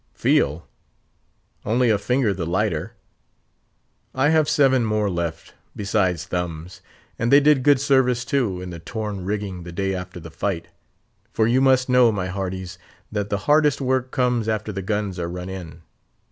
"Feel! 0.15 0.67
only 1.63 1.91
a 1.91 1.99
finger 1.99 2.33
the 2.33 2.47
lighter. 2.47 2.93
I 4.15 4.29
have 4.29 4.49
seven 4.49 4.83
more 4.83 5.11
left, 5.11 5.53
besides 5.75 6.25
thumbs; 6.25 6.81
and 7.19 7.31
they 7.31 7.39
did 7.39 7.61
good 7.61 7.79
service, 7.79 8.25
too, 8.25 8.61
in 8.63 8.71
the 8.71 8.79
torn 8.79 9.23
rigging 9.25 9.61
the 9.61 9.71
day 9.71 9.93
after 9.93 10.19
the 10.19 10.31
fight; 10.31 10.69
for 11.31 11.45
you 11.45 11.61
must 11.61 11.87
know, 11.87 12.11
my 12.11 12.29
hearties, 12.29 12.79
that 13.11 13.29
the 13.29 13.45
hardest 13.45 13.79
work 13.79 14.09
comes 14.09 14.49
after 14.49 14.71
the 14.71 14.81
guns 14.81 15.19
are 15.19 15.29
run 15.29 15.49
in. 15.49 15.83